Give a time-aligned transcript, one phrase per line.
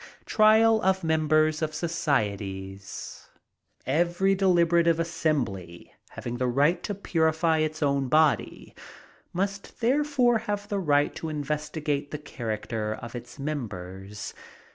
[0.25, 3.27] Trial of Members of Societies.
[3.85, 8.73] Every deliberative assembly, having the right to purify its own body,
[9.31, 14.33] must therefore have the right to investigate the character of its members.